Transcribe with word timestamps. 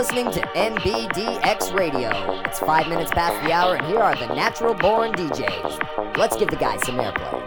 Listening 0.00 0.30
to 0.30 0.40
NBDX 0.40 1.74
Radio. 1.74 2.40
It's 2.46 2.58
five 2.58 2.88
minutes 2.88 3.10
past 3.10 3.44
the 3.44 3.52
hour, 3.52 3.74
and 3.74 3.86
here 3.86 3.98
are 3.98 4.16
the 4.16 4.28
natural 4.28 4.72
born 4.72 5.12
DJs. 5.12 6.16
Let's 6.16 6.38
give 6.38 6.48
the 6.48 6.56
guys 6.56 6.82
some 6.86 6.96
airplay. 6.96 7.46